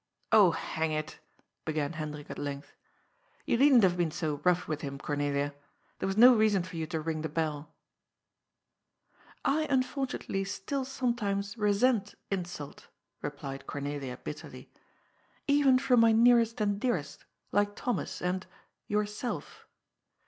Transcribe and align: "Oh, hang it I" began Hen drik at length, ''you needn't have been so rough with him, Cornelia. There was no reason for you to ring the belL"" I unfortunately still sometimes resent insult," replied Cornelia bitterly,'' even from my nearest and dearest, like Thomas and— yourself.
"Oh, 0.31 0.49
hang 0.49 0.91
it 0.93 1.19
I" 1.37 1.41
began 1.65 1.93
Hen 1.93 2.11
drik 2.11 2.31
at 2.31 2.39
length, 2.39 2.73
''you 3.47 3.55
needn't 3.55 3.83
have 3.83 3.95
been 3.97 4.09
so 4.09 4.41
rough 4.43 4.67
with 4.67 4.81
him, 4.81 4.97
Cornelia. 4.97 5.53
There 5.99 6.07
was 6.07 6.17
no 6.17 6.33
reason 6.35 6.63
for 6.63 6.75
you 6.75 6.87
to 6.87 6.99
ring 6.99 7.21
the 7.21 7.29
belL"" 7.29 7.67
I 9.45 9.67
unfortunately 9.69 10.43
still 10.45 10.85
sometimes 10.85 11.55
resent 11.55 12.15
insult," 12.31 12.87
replied 13.21 13.67
Cornelia 13.67 14.17
bitterly,'' 14.17 14.71
even 15.47 15.77
from 15.77 15.99
my 15.99 16.11
nearest 16.13 16.59
and 16.59 16.79
dearest, 16.79 17.25
like 17.51 17.75
Thomas 17.75 18.23
and— 18.23 18.47
yourself. 18.87 19.67